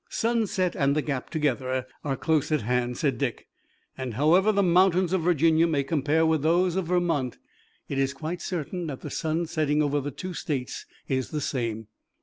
"Sunset 0.09 0.75
and 0.75 0.95
the 0.95 1.03
gap 1.03 1.29
together 1.29 1.85
are 2.03 2.17
close 2.17 2.51
at 2.51 2.61
hand," 2.63 2.97
said 2.97 3.19
Dick, 3.19 3.45
"and 3.95 4.15
however 4.15 4.51
the 4.51 4.63
mountains 4.63 5.13
of 5.13 5.21
Virginia 5.21 5.67
may 5.67 5.83
compare 5.83 6.25
with 6.25 6.41
those 6.41 6.75
of 6.75 6.87
Vermont, 6.87 7.37
it's 7.87 8.11
quite 8.13 8.41
certain 8.41 8.87
that 8.87 9.01
the 9.01 9.11
sun 9.11 9.45
setting 9.45 9.83
over 9.83 10.01
the 10.01 10.09
two 10.09 10.33
states 10.33 10.87
is 11.07 11.29
the 11.29 11.39
same." 11.39 11.85